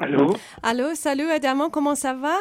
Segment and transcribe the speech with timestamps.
[0.00, 2.34] Allô Allô, salut Adamant, comment ça va?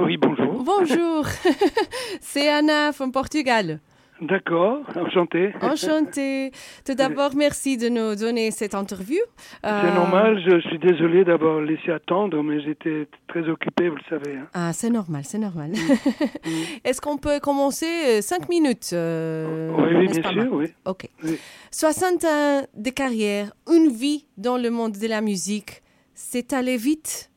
[0.00, 0.62] Oui, bonjour.
[0.62, 1.26] Bonjour,
[2.20, 3.80] c'est Anna from Portugal.
[4.20, 5.52] D'accord, enchanté.
[5.62, 6.52] Enchantée.
[6.86, 9.18] Tout d'abord, merci de nous donner cette interview.
[9.64, 14.02] C'est Euh, normal, je suis désolé d'avoir laissé attendre, mais j'étais très occupé, vous le
[14.08, 14.36] savez.
[14.36, 14.46] hein.
[14.54, 15.72] Ah, c'est normal, c'est normal.
[15.72, 16.50] Mm.
[16.84, 20.66] Est-ce qu'on peut commencer euh, cinq minutes euh, oui, oui, bien sûr, oui.
[20.86, 21.08] Ok.
[21.24, 21.40] Oui.
[21.72, 25.81] 60 ans de carrière, une vie dans le monde de la musique,
[26.24, 27.30] c'est allé vite?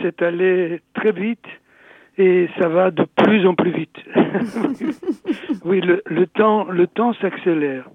[0.00, 1.44] C'est allé très vite
[2.16, 3.96] et ça va de plus en plus vite.
[5.64, 7.88] oui, le, le temps, le temps s'accélère.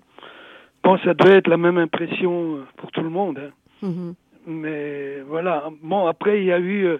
[0.84, 3.40] Bon, ça doit être la même impression pour tout le monde.
[3.40, 3.52] hein.
[3.88, 4.16] Mhm.
[4.48, 5.70] Mais voilà.
[5.81, 6.98] Bon, après, il y a eu, euh,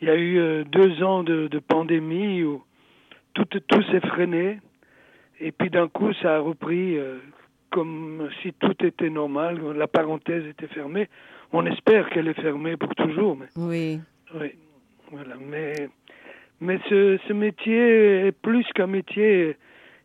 [0.00, 2.62] il y a eu euh, deux ans de, de pandémie où
[3.34, 4.60] tout, tout s'est freiné.
[5.40, 7.18] Et puis d'un coup, ça a repris euh,
[7.70, 9.60] comme si tout était normal.
[9.76, 11.08] La parenthèse était fermée.
[11.56, 13.36] On espère qu'elle est fermée pour toujours.
[13.36, 14.00] Mais, Oui.
[14.34, 14.50] oui,
[15.12, 15.36] voilà.
[15.40, 15.88] Mais,
[16.60, 19.56] mais ce, ce métier est plus qu'un métier.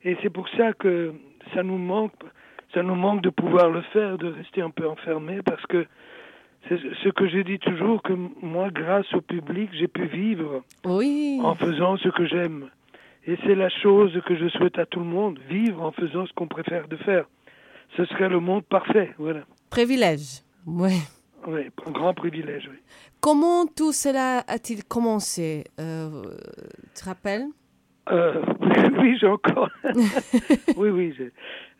[0.03, 1.11] Et c'est pour ça que
[1.53, 2.13] ça nous manque.
[2.73, 5.87] Ça nous manque de pouvoir le faire, de rester un peu enfermé, parce que
[6.67, 8.13] c'est ce que je dis toujours, que
[8.43, 11.39] moi, grâce au public, j'ai pu vivre Oui.
[11.43, 12.69] en faisant ce que j'aime.
[13.25, 16.33] Et c'est la chose que je souhaite à tout le monde, vivre en faisant ce
[16.33, 17.25] qu'on préfère de faire.
[17.97, 19.41] Ce serait le monde parfait, voilà.
[19.71, 20.43] Privilège.
[20.67, 20.91] Oui.
[21.51, 22.77] Oui, un grand privilège, oui.
[23.21, 26.21] Comment tout cela a-t-il commencé euh,
[26.95, 27.45] Tu te rappelles?
[28.11, 28.41] Euh,
[28.99, 29.69] oui, j'ai encore.
[30.77, 31.15] oui, oui.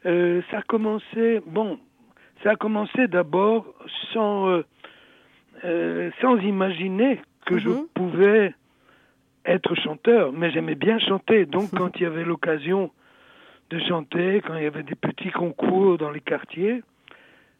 [0.06, 1.42] Euh, ça a commencé.
[1.46, 1.80] Bon,
[2.44, 3.66] ça a commencé d'abord
[4.14, 4.62] sans
[6.22, 7.88] sans imaginer que je Mhm.
[7.94, 8.56] pouvais
[9.46, 11.46] être chanteur, mais j'aimais bien chanter.
[11.46, 12.92] Donc, quand il y avait l'occasion
[13.70, 16.82] de chanter, quand il y avait des petits concours dans les quartiers,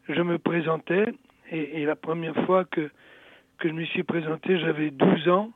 [0.08, 1.06] je me présentais.
[1.50, 2.90] Et, et la première fois que
[3.58, 5.50] que je me suis présenté, j'avais 12 ans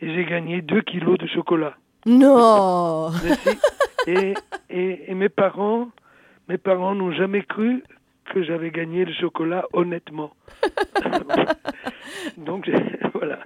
[0.00, 1.76] et j'ai gagné 2 kilos de chocolat.
[2.06, 3.10] Non
[4.08, 4.34] et,
[4.70, 5.88] et, et mes parents,
[6.48, 7.84] mes parents n'ont jamais cru
[8.32, 10.32] que j'avais gagné le chocolat honnêtement.
[12.36, 12.68] Donc
[13.14, 13.38] voilà.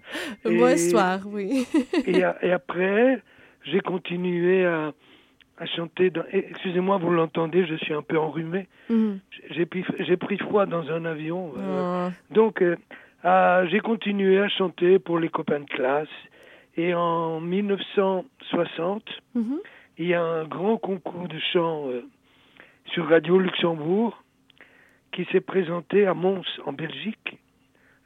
[0.45, 1.67] Bonne histoire, oui.
[2.07, 3.21] Et, a- et après,
[3.65, 4.93] j'ai continué à,
[5.59, 6.11] à chanter.
[6.11, 6.25] Dans...
[6.33, 8.67] et Excusez-moi, vous l'entendez, je suis un peu enrhumé.
[8.91, 9.21] Mhm.
[9.51, 9.67] J'ai
[10.17, 11.53] pris, froid dans un avion.
[11.59, 12.35] euh, Oh.
[12.35, 12.77] donc, euh,
[13.25, 16.09] ah, j'ai continué à chanter pour les copains de classe.
[16.77, 19.03] Et en 1960,
[19.35, 19.59] Mhm.
[19.99, 22.03] il y a un grand concours de chant euh,
[22.87, 24.23] sur Radio Luxembourg
[25.13, 27.39] qui s'est présenté à Mons, en Belgique,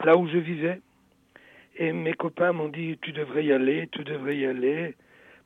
[0.04, 0.80] là où je vivais.
[1.78, 4.94] Et mes copains m'ont dit Tu devrais y aller, tu devrais y aller.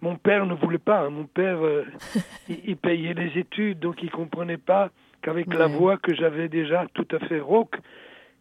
[0.03, 1.01] Mon père ne voulait pas.
[1.01, 1.11] hein.
[1.11, 1.85] Mon père, euh,
[2.49, 4.91] il, il payait les études, donc il comprenait pas
[5.23, 7.77] qu'avec la voix que j'avais déjà tout à fait rauque,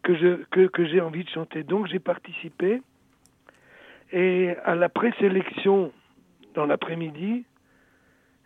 [0.04, 1.64] que je que, que j'ai envie de chanter.
[1.64, 2.82] Donc j'ai participé.
[4.12, 5.92] Et à la présélection
[6.56, 7.44] dans l'après-midi,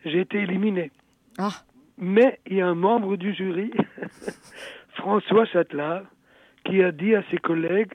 [0.04, 0.92] j'ai été éliminé.
[1.38, 1.52] Ah,
[1.98, 3.72] Mais il y a un membre du jury,
[4.96, 6.04] François Châtelard,
[6.66, 7.94] qui a dit à ses collègues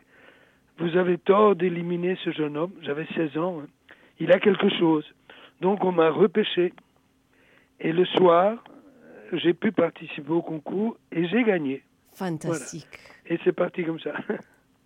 [0.79, 2.73] Vous avez tort d'éliminer ce jeune homme.
[2.83, 3.61] J'avais 16 ans.
[3.63, 3.67] hein.
[4.21, 5.05] Il a quelque chose.
[5.61, 6.73] Donc on m'a repêché.
[7.81, 8.63] Et le soir,
[9.33, 11.83] j'ai pu participer au concours et j'ai gagné.
[12.13, 12.89] fantastique.
[13.27, 14.13] Et c'est parti comme ça.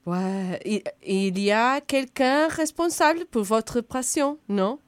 [0.05, 0.59] Ouais.
[0.65, 4.81] Il, il y a quelqu'un responsable pour votre passion, non?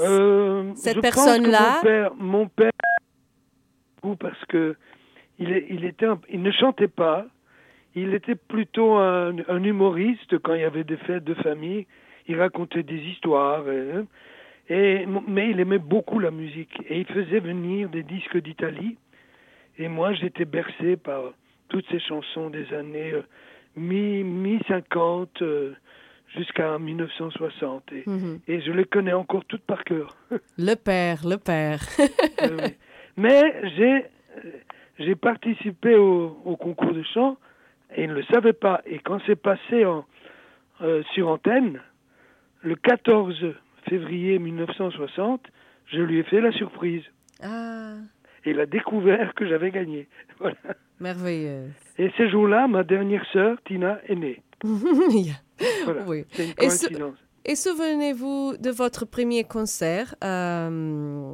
[0.00, 2.70] Euh, Cette personne-là- Mon père, mon père,
[4.02, 4.76] ou parce que
[5.38, 7.26] il, était, un- il ne chantait pas.
[7.94, 11.86] Il était plutôt un, un humoriste quand il y avait des fêtes de famille.
[12.28, 13.64] Il racontait des histoires.
[13.66, 14.02] euh,
[14.68, 18.96] et, mais il aimait beaucoup la musique et il faisait venir des disques d'Italie.
[19.78, 21.22] Et moi, j'étais bercé par
[21.68, 23.22] toutes ces chansons des années euh,
[23.76, 25.42] mi mi 50
[26.36, 27.92] jusqu'à 1960.
[27.92, 28.38] Et, Mhm.
[28.48, 30.16] et je les connais encore toutes par cœur.
[30.58, 31.80] Le père, le père.
[32.42, 32.74] Euh, oui.
[33.16, 33.42] Mais
[33.76, 34.06] j'ai
[35.10, 37.36] euh, participé au, au concours de chant
[37.96, 38.80] et il ne le savait pas.
[38.86, 40.04] Et quand c'est passé en,
[40.82, 41.80] euh, sur antenne,
[42.62, 43.54] le 14
[43.88, 45.40] février 1960,
[45.92, 47.02] je lui ai fait la surprise.
[47.42, 47.94] ah,
[48.44, 50.08] Et il a découvert que j'avais gagné.
[50.38, 50.56] Voilà.
[51.00, 51.70] merveilleux.
[51.98, 54.40] Et ces jours-là, ma dernière sœur, Tina, est née.
[55.84, 56.02] Voilà.
[56.06, 56.24] Oui.
[56.32, 57.16] C'est une Et coïncidence.
[57.44, 61.32] Et souvenez-vous de votre premier concert euh,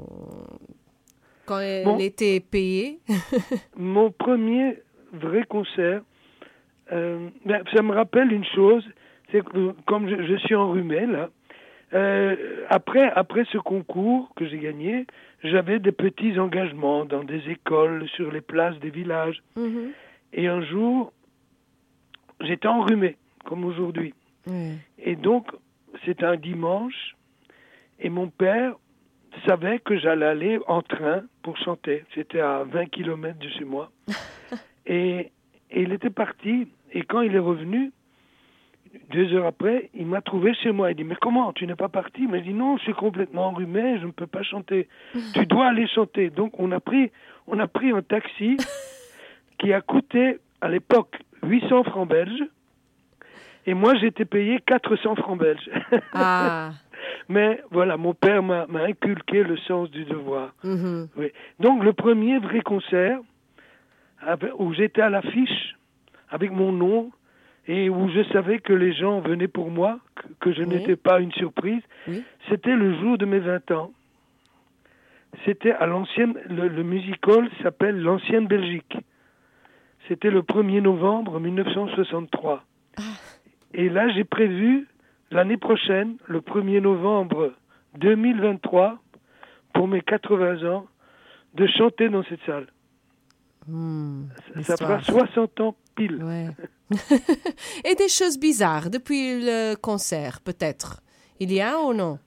[1.46, 1.98] quand elle Bon.
[1.98, 3.00] était payée?
[3.76, 4.82] Mon premier
[5.12, 6.02] vrai concert,
[6.92, 8.84] euh, ben, ça me rappelle une chose,
[9.30, 11.30] c'est que comme je, je suis enrhumé là,
[11.94, 15.06] euh, après, après ce concours que j'ai gagné,
[15.42, 19.42] j'avais des petits engagements dans des écoles, sur les places des villages.
[19.56, 19.92] Mhm.
[20.34, 21.12] Et un jour,
[22.40, 23.16] j'étais enrhumé.
[23.44, 24.12] comme aujourd'hui.
[24.98, 25.46] Et donc,
[26.04, 27.16] c'était un dimanche,
[27.98, 28.74] et mon père
[29.46, 32.04] savait que j'allais aller en train pour chanter.
[32.14, 33.90] C'était à 20 km de chez moi.
[34.86, 35.30] et,
[35.70, 37.92] et il était parti, et quand il est revenu,
[39.10, 40.90] deux heures après, il m'a trouvé chez moi.
[40.90, 42.22] Il dit, mais comment, tu n'es pas parti?
[42.22, 44.88] Il m'a dit, non, je suis complètement enrhumé, je ne peux pas chanter.
[45.34, 46.30] tu dois aller chanter.
[46.30, 47.10] Donc, on a pris,
[47.46, 48.56] on a pris un taxi
[49.58, 52.44] qui a coûté, à l'époque, 800 francs belges.
[53.66, 55.70] Et moi, j'étais payé 400 francs belges.
[56.14, 56.70] Ah.
[57.28, 60.54] Mais voilà, mon père m'a inculqué le sens du devoir.
[60.64, 61.08] mhm.
[61.16, 61.30] Oui.
[61.60, 63.20] Donc le premier vrai concert
[64.20, 65.76] avec- où j'étais à l'affiche
[66.30, 67.10] avec mon nom
[67.68, 69.98] et où je savais que les gens venaient pour moi,
[70.40, 70.68] que, je Oui.
[70.68, 72.24] n'étais pas une surprise, Oui.
[72.48, 73.92] c'était le jour de mes 20 ans.
[75.44, 78.96] C'était à l'ancienne, le, le musical s'appelle l'Ancienne Belgique.
[80.08, 82.64] C'était le 1er novembre 1963.
[83.74, 84.88] Et là, j'ai prévu
[85.30, 87.52] l'année prochaine, le 1er novembre
[87.98, 88.98] 2023,
[89.74, 90.86] pour mes 80 ans,
[91.54, 92.66] de chanter dans cette salle.
[93.68, 94.28] Hmm,
[94.62, 95.26] Ça fera l'histoire.
[95.28, 96.22] 60 ans pile.
[96.24, 96.48] Ouais.
[97.84, 101.00] Et des choses bizarres depuis le concert, peut-être.
[101.40, 102.18] Il y a ou non?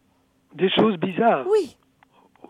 [0.53, 1.45] Des choses bizarres?
[1.49, 1.75] Oui.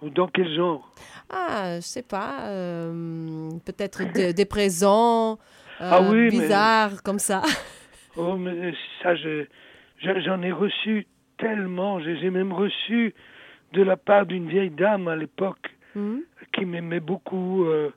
[0.01, 0.91] Ou Dans quel genre?
[1.29, 2.41] Ah, je sais pas.
[2.49, 5.33] euh, peut-être de- des présents
[5.79, 7.41] euh, Ah oui, mais- bizarres comme ça.
[8.17, 9.45] Oh, mais ça, je-
[9.99, 11.07] je- j'en ai reçu
[11.37, 12.01] tellement.
[12.01, 13.15] J'ai j'ai même reçu
[13.71, 15.65] de la part d'une vieille dame à l'époque
[15.95, 16.19] Hmm?
[16.53, 17.63] qui m'aimait beaucoup.
[17.63, 17.89] euh,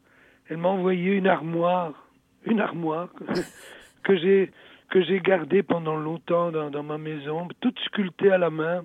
[0.49, 2.09] elle m'a envoyé une armoire,
[2.45, 3.09] une armoire
[4.03, 4.51] que, j'ai
[4.91, 8.85] que j'ai gardée pendant longtemps dans, dans ma maison, toute sculptée à la main.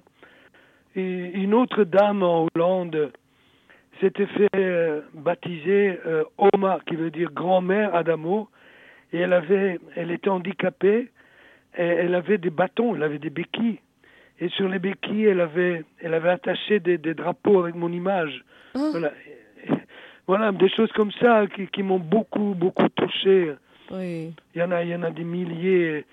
[0.96, 3.12] Et une autre dame en Hollande
[4.00, 8.50] s'était fait euh, baptiser euh, Oma, qui veut dire grand-mère Adamo,
[9.12, 11.12] et elle avait, elle était handicapée,
[11.78, 13.80] et elle avait des bâtons, elle avait des béquilles.
[14.40, 18.44] Et sur les béquilles, elle avait, elle avait attaché des, des drapeaux avec mon image.
[18.74, 19.12] Voilà.
[20.30, 23.54] Voilà, des choses comme ça qui, qui m'ont beaucoup, beaucoup touché.
[23.92, 24.32] Oui.
[24.54, 26.06] Il y en a, il y en a des milliers.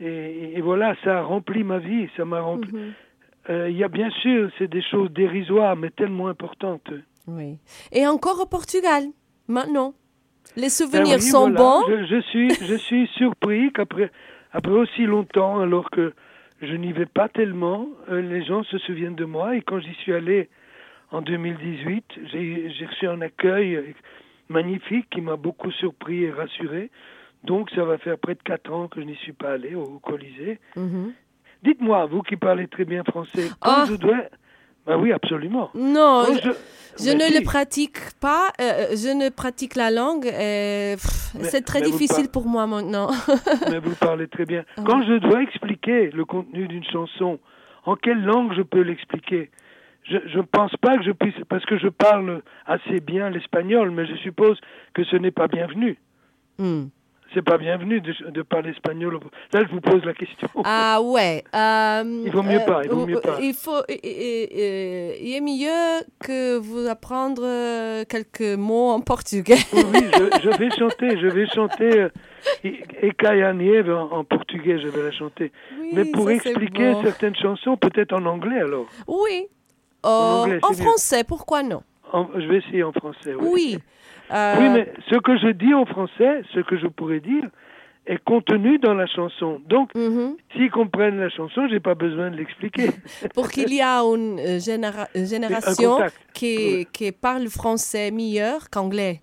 [0.00, 2.72] Et, et- et voilà, ça a rempli ma vie, ça m'a rempli.
[2.72, 2.92] Mhm.
[3.50, 6.88] Euh, il y a bien sûr, c'est des choses dérisoires, mais tellement importantes.
[7.26, 7.58] Oui.
[7.90, 9.02] Et encore au Portugal,
[9.48, 9.90] maintenant.
[10.56, 11.82] Les Ben souvenirs oui, sont voilà, bons.
[11.88, 14.10] Je, je suis, je suis surpris qu'après,
[14.52, 16.12] après aussi longtemps, alors que
[16.62, 19.56] je n'y vais pas tellement, euh, les gens se souviennent de moi.
[19.56, 20.48] Et quand j'y suis allé
[21.14, 23.82] en 2018, j'ai reçu un accueil euh,
[24.48, 26.90] magnifique qui m'a beaucoup surpris et rassuré.
[27.44, 29.98] Donc, ça va faire près de quatre ans que je n'y suis pas allé au
[30.02, 30.58] Colisée.
[30.76, 31.12] Mhm.
[31.62, 33.86] Dites-moi, vous qui parlez très bien français, quand Ah.
[33.88, 34.16] je dois...
[34.86, 35.70] Ben oui, absolument.
[35.74, 36.34] Non, Quand
[36.98, 37.38] je, ne si.
[37.38, 38.52] le pratique pas.
[38.60, 40.26] euh, je ne pratique la langue.
[40.26, 40.96] Mais-
[41.42, 43.08] C'est très difficile par- pour moi maintenant.
[43.70, 44.62] Mais vous parlez très bien.
[44.84, 47.38] Quand je dois expliquer le contenu d'une chanson,
[47.86, 49.50] en quelle langue je peux l'expliquer?
[50.04, 54.06] Je ne pense pas que je puisse, parce que je parle assez bien l'espagnol, mais
[54.06, 54.60] je suppose
[54.92, 55.98] que ce n'est pas bienvenu.
[56.58, 56.84] Hmm.
[57.32, 59.18] C'est pas bienvenu de, de parler espagnol.
[59.52, 60.46] Là, je vous pose la question.
[60.62, 61.42] Ah ouais.
[61.52, 63.38] euh, Il vaut mieux euh, pas, il vaut mieux pas.
[63.40, 69.56] Il faut, euh, il est mieux que vous apprendre euh, quelques mots en portugais.
[69.72, 72.08] Oui, je, je vais chanter, je vais chanter euh,
[72.64, 75.50] E- Eka e a Nieve en, portugais, je vais la chanter.
[75.80, 77.02] Oui, mais pour ça, expliquer bon.
[77.02, 78.86] certaines chansons, peut-être en anglais alors.
[79.08, 79.48] Oui.
[80.04, 80.88] En Euh, anglais, en c'est mieux.
[80.88, 81.82] français, pourquoi non?
[82.12, 83.34] En- je vais essayer en français.
[83.34, 83.48] oui.
[83.52, 83.78] Oui.
[84.32, 87.44] Euh, Oui, mais ce que je dis en français, ce que je pourrais dire,
[88.06, 89.60] est contenu dans la chanson.
[89.66, 90.36] Donc, mhm.
[90.52, 92.90] s'ils comprennent la chanson, j'ai pas besoin de l'expliquer.
[93.34, 95.98] Pour qu'il y a une euh, généra- génération
[96.34, 96.88] qui, Oui.
[96.92, 99.22] qui parle français meilleur qu'anglais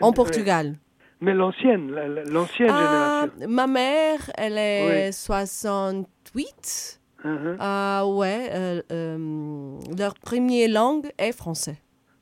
[0.00, 0.12] en.
[0.12, 0.74] Portugal.
[1.20, 3.48] Mais l'ancienne, la- la- l'ancienne Ah, génération.
[3.54, 5.12] ma mère, elle est Oui.
[5.12, 7.00] 68.
[7.24, 7.56] Mhm.
[7.60, 11.76] Ah ouais, euh, euh, leur première langue est français.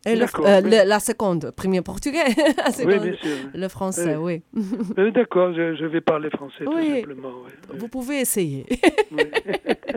[0.07, 0.71] Et le- euh, oui.
[0.71, 2.25] le- la seconde, premier portugais.
[2.57, 3.37] La Oui, seconde, bien sûr.
[3.55, 4.43] le français, oui.
[5.15, 7.33] D'accord, je, je vais parler français tout simplement.
[7.75, 8.65] Vous pouvez essayer.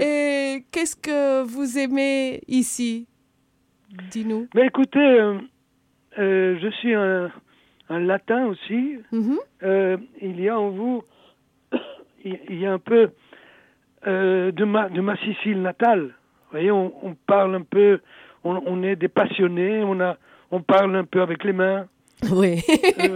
[0.00, 3.06] Et qu'est-ce que vous aimez ici?
[4.10, 4.48] Dis-nous.
[4.54, 5.38] Mais écoutez,
[6.16, 7.30] je suis un,
[7.88, 8.96] un latin aussi.
[9.12, 9.38] Mhm.
[9.62, 11.02] Euh, il y a en vous,
[12.24, 13.10] il il y a un peu
[14.06, 16.02] euh, de, ma, de ma Sicile natale.
[16.02, 18.00] Vous voyez, on, on parle un peu,
[18.44, 20.16] on, on est des passionnés, on, a,
[20.50, 21.86] on parle un peu avec les mains.
[22.32, 22.62] Oui.
[22.98, 23.14] Euh,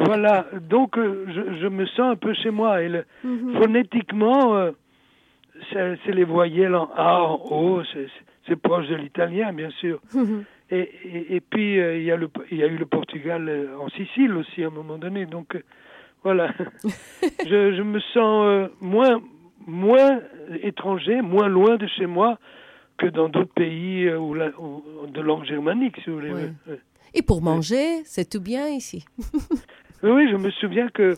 [0.00, 2.82] voilà, donc euh, je, je me sens un peu chez moi.
[2.82, 3.54] Et le- Mhm.
[3.58, 4.72] phonétiquement, euh,
[5.72, 10.00] c'est les voyelles en A, en O, c'est- proche de l'italien, bien sûr.
[10.14, 10.44] Mhm.
[10.70, 14.34] Et, et, et puis, il y, a le- y a eu le Portugal en Sicile
[14.36, 15.24] aussi à un moment donné.
[15.26, 15.56] Donc,
[16.22, 16.48] Voilà.
[17.46, 19.20] je, je, me sens euh, moins,
[19.66, 20.20] moins
[20.62, 22.38] étranger, moins loin de chez moi
[22.98, 26.32] que dans d'autres pays euh, où la, de langue germanique, si vous voulez.
[26.32, 26.74] Oui.
[27.14, 29.04] Et pour manger, c'est tout bien ici.
[30.02, 31.14] oui, je me souviens que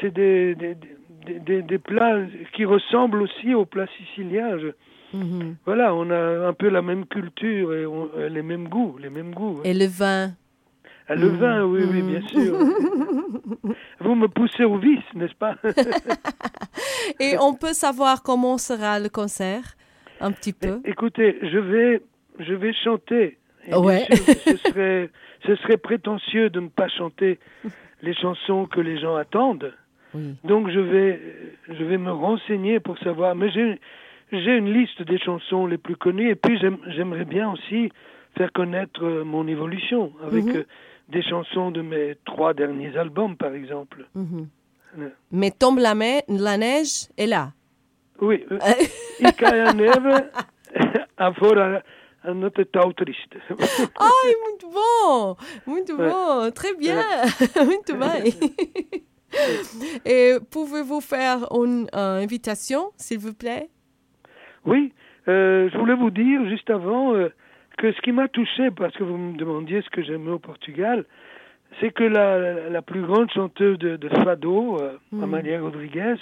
[0.00, 0.76] c'est des, des,
[1.40, 2.18] des, des, plats
[2.54, 4.58] qui ressemblent aussi aux plats siciliens.
[4.58, 4.68] Je,
[5.12, 5.54] Mhm.
[5.64, 9.10] Voilà, on a un peu la même culture et on- euh, les mêmes goûts, les
[9.10, 9.60] mêmes goûts.
[9.62, 10.32] Et le vin.
[11.08, 12.56] Ah, le vin, oui, oui, bien sûr.
[14.00, 15.56] Vous me poussez au vice, n'est-ce pas?
[17.20, 19.76] Et on peut savoir comment sera le concert
[20.20, 20.80] Un petit peu?
[20.84, 22.02] Écoutez, je vais,
[22.38, 23.38] je vais chanter.
[23.66, 24.04] Et bien Ouais.
[24.10, 25.10] sûr, ce serait,
[25.46, 27.38] ce serait prétentieux de ne pas chanter
[28.02, 29.72] les chansons que les gens attendent.
[30.14, 30.34] Oui.
[30.44, 31.20] Donc je vais,
[31.68, 33.34] je vais me renseigner pour savoir.
[33.34, 33.78] Mais j'ai,
[34.32, 37.90] j'ai une liste des chansons les plus connues et puis j'aime- j'aimerais bien aussi
[38.36, 40.64] faire connaître euh, mon évolution avec Mhm.
[41.08, 44.06] Euh, des chansons de mes trois derniers albums, par exemple.
[44.14, 44.48] Mhm.
[44.96, 45.12] Ouais.
[45.32, 45.94] Mais tombe la,
[46.28, 47.52] la neige est là.
[48.20, 48.58] Oui, euh,
[49.20, 50.30] I cai a neve
[51.16, 51.82] a fora
[52.22, 53.36] a notte tão triste.
[53.50, 55.36] Ai, muito bom!
[55.66, 56.50] Muito bom!
[56.52, 57.02] Très bien!
[57.66, 58.32] muito bem!
[60.04, 63.68] Et pouvez-vous faire une euh, invitation, s'il vous plaît?
[64.64, 64.92] Oui,
[65.28, 67.30] euh, je voulais vous dire juste avant euh,
[67.76, 71.04] que ce qui m'a touché, parce que vous me demandiez ce que j'aimais au Portugal,
[71.80, 75.22] c'est que la, plus grande chanteuse de, de fado, euh, Mm.
[75.22, 76.14] Amalia Rodriguez,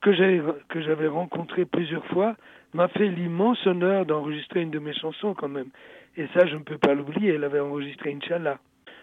[0.00, 2.36] que j'avais rencontrée plusieurs fois,
[2.74, 5.68] m'a fait l'immense honneur d'enregistrer une de mes chansons quand même.
[6.16, 7.34] Et ça, je ne peux pas l'oublier.
[7.34, 8.58] Elle avait enregistré Inch'Allah.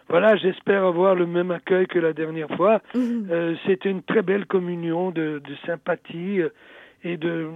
[0.07, 2.81] Voilà, j'espère avoir le même accueil que la dernière fois.
[2.93, 3.27] Mhm.
[3.31, 6.49] Euh, C'était une très belle communion de, de sympathie euh,
[7.03, 7.49] et de,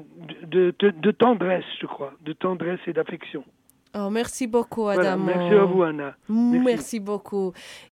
[0.48, 3.44] de, de, de tendresse, je crois, de tendresse et d'affection.
[3.96, 5.26] Oh, merci beaucoup, Voilà, Adamo.
[5.26, 6.16] merci à vous, Anna.
[6.30, 6.66] Merci.
[6.66, 7.00] Merci.
[7.00, 7.54] beaucoup.